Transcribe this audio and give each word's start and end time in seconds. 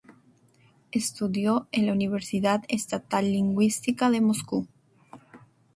Estudió 0.91 1.67
en 1.71 1.85
la 1.85 1.91
Universidad 1.91 2.63
Estatal 2.69 3.31
Lingüística 3.31 4.09
de 4.09 4.19
Moscú. 4.19 4.67